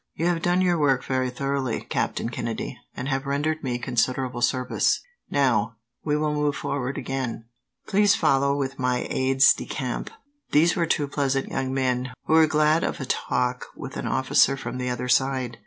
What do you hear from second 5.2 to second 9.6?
Now, we will move forward again. Please follow with my aides